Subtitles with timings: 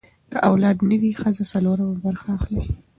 [0.31, 2.59] که اولاد نه وي، ښځه څلورمه برخه لري.